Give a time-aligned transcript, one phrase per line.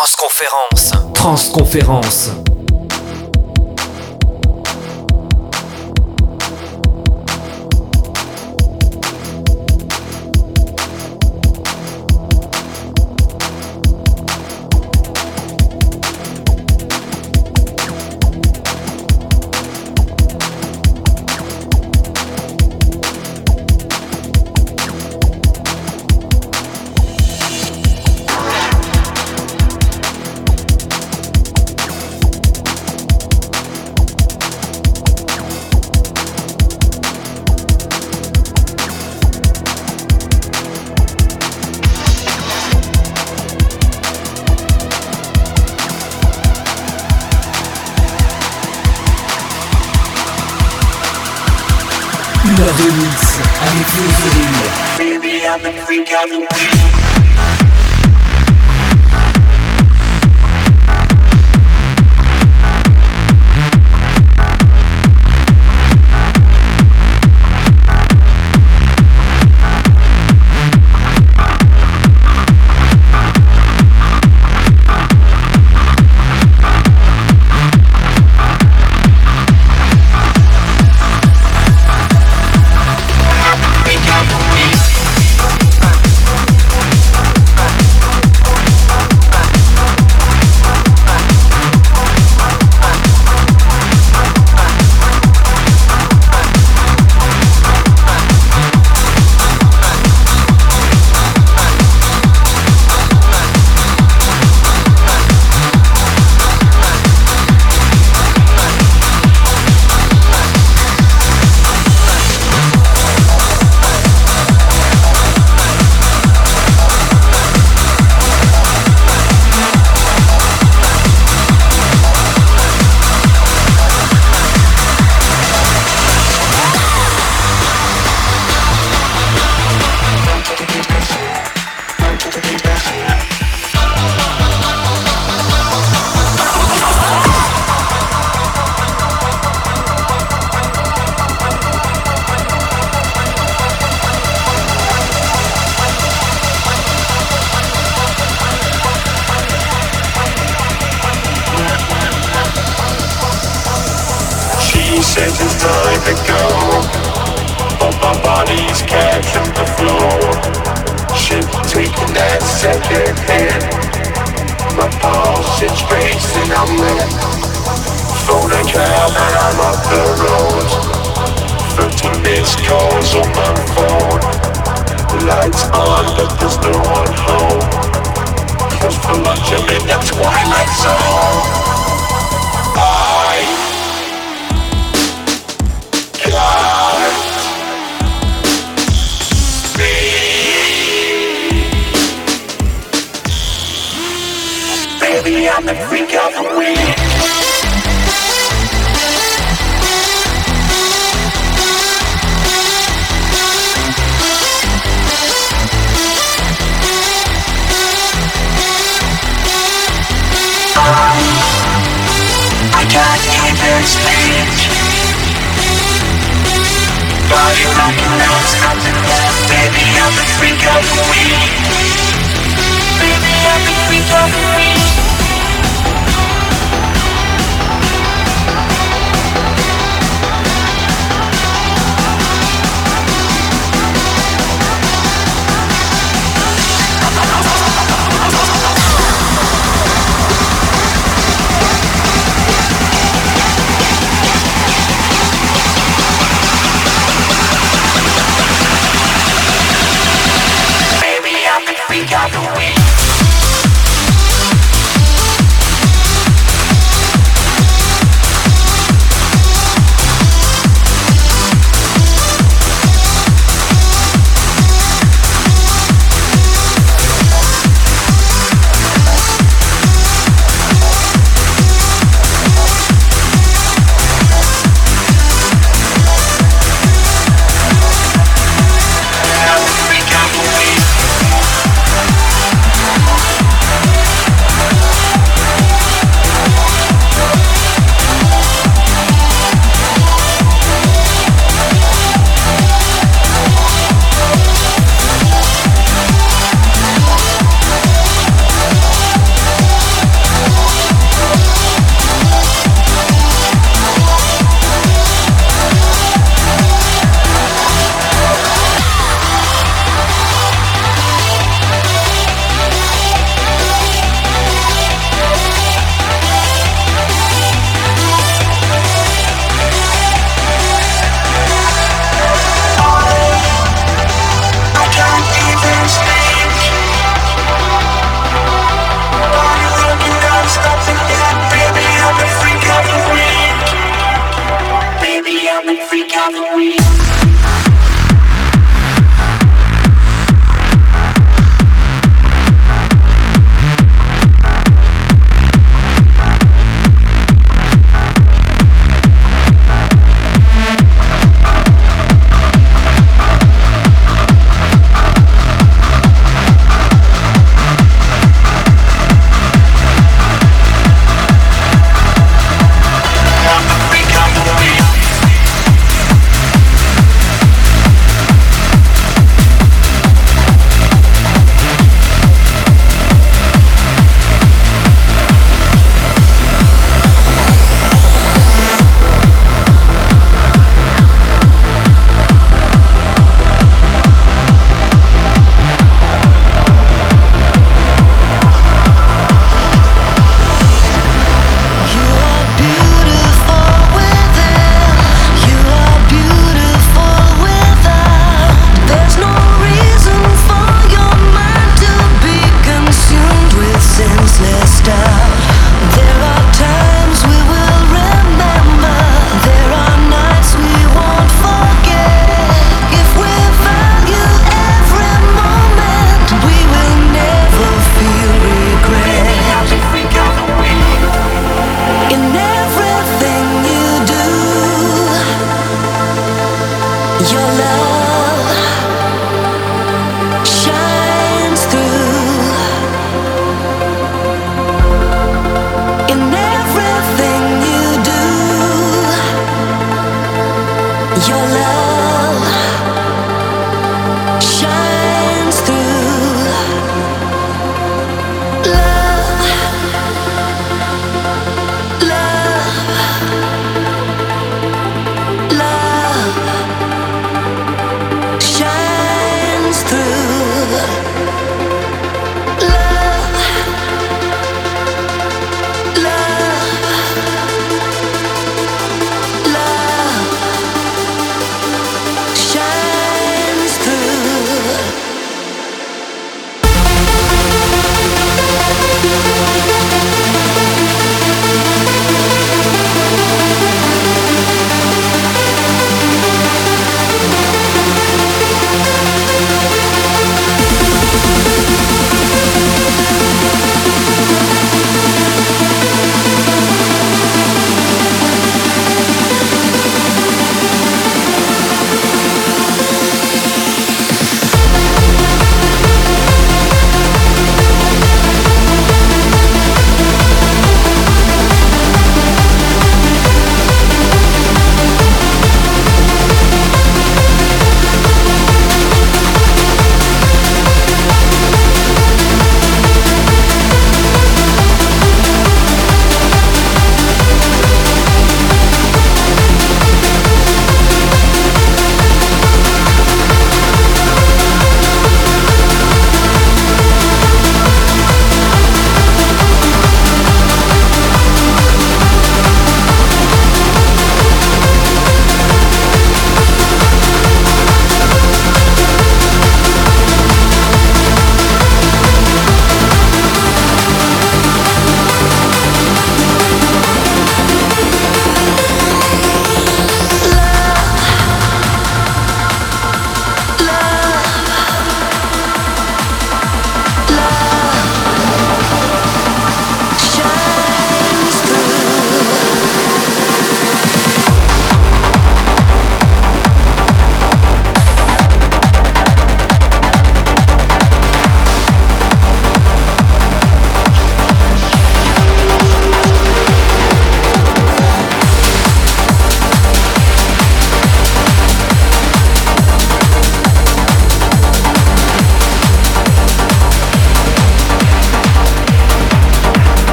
[0.00, 0.92] Transconférence.
[1.12, 2.49] Transconférence.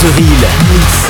[0.00, 1.07] Mix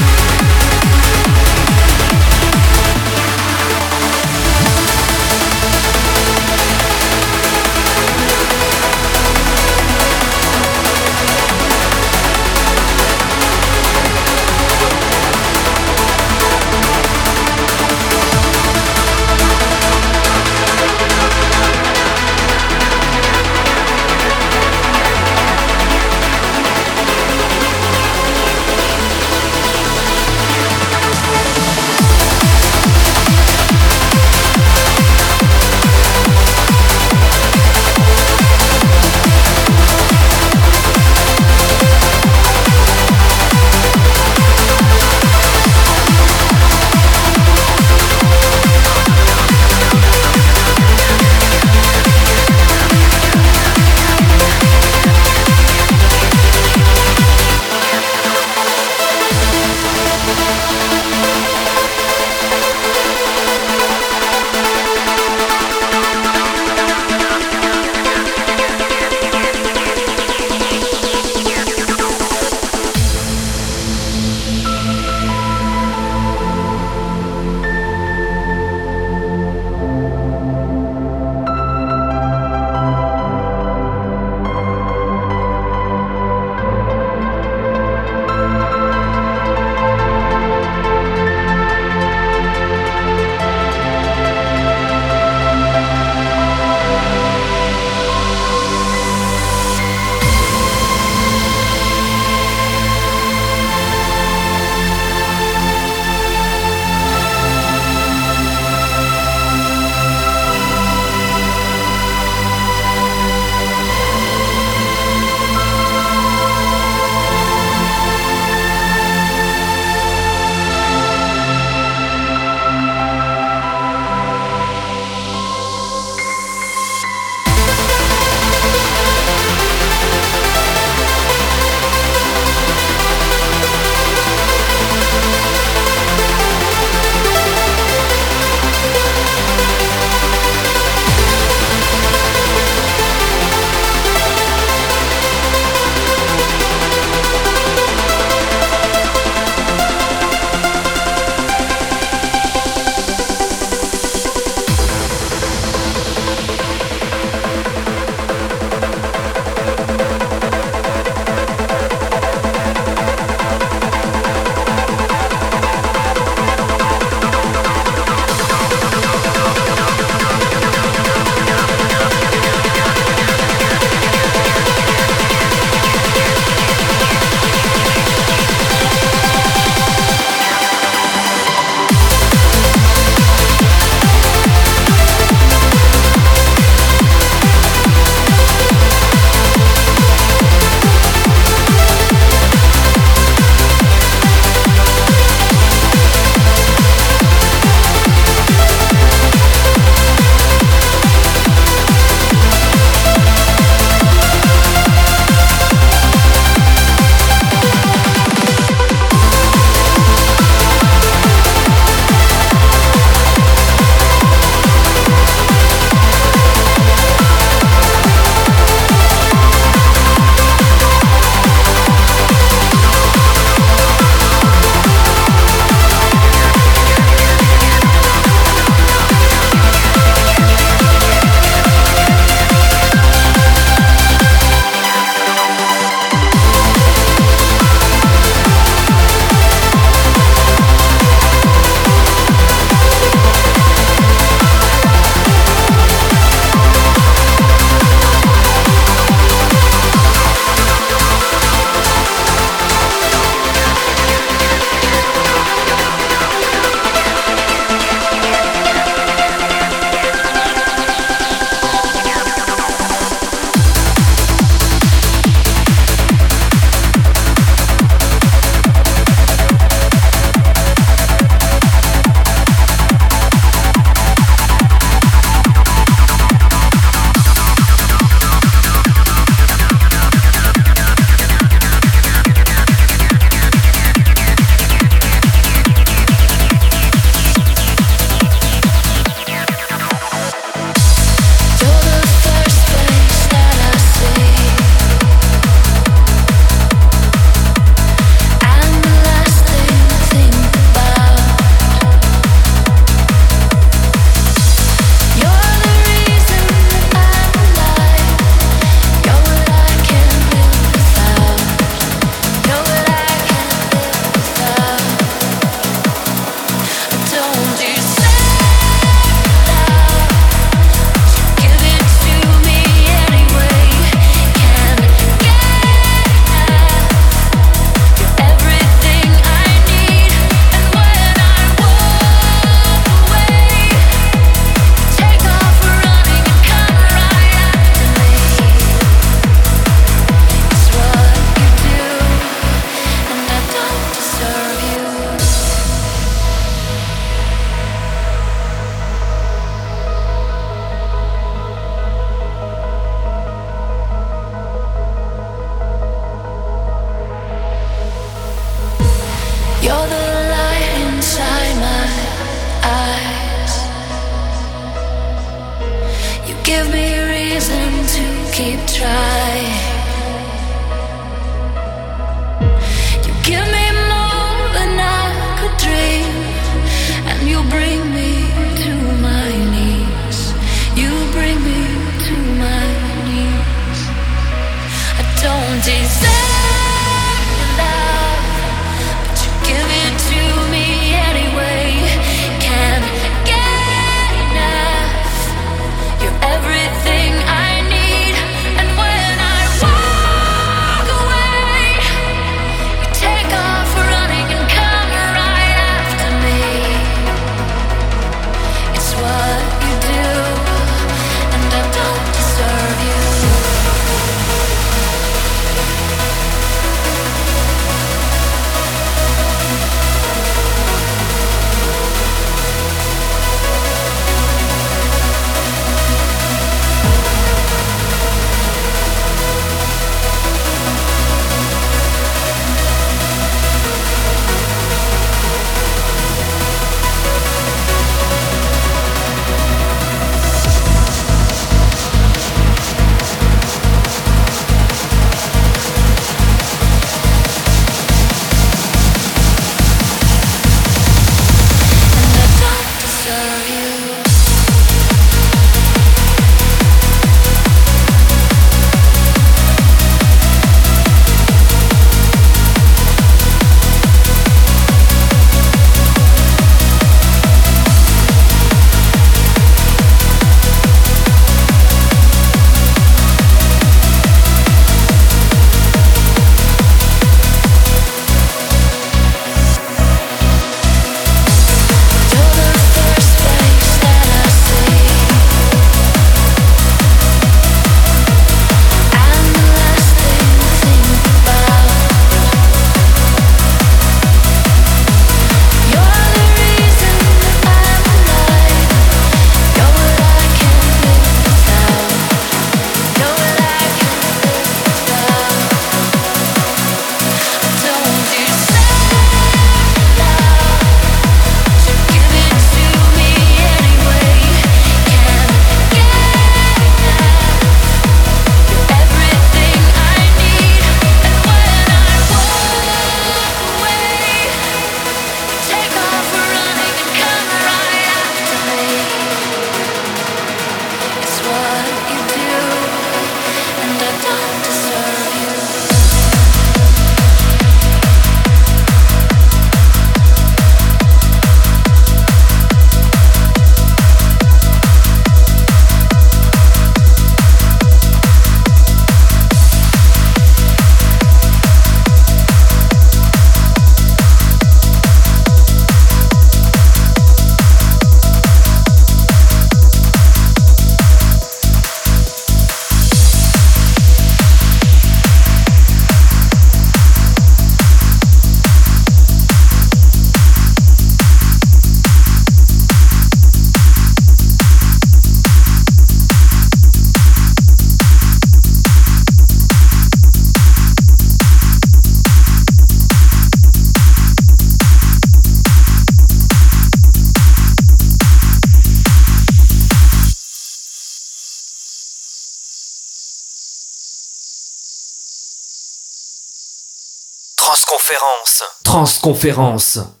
[598.81, 600.00] Transconférence.